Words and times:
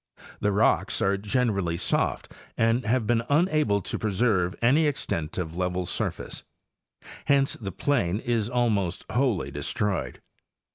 The 0.39 0.51
rocks 0.51 0.99
are 1.03 1.15
gen 1.15 1.49
erally 1.49 1.79
soft 1.79 2.33
and 2.57 2.87
have 2.87 3.05
been 3.05 3.21
unable 3.29 3.83
to 3.83 3.99
preserve 3.99 4.55
any 4.59 4.87
extent 4.87 5.37
of 5.37 5.55
level 5.55 5.85
surface; 5.85 6.43
hence 7.25 7.53
the 7.53 7.71
plain 7.71 8.17
is 8.19 8.49
almost 8.49 9.05
wholly 9.11 9.51
destroyed. 9.51 10.19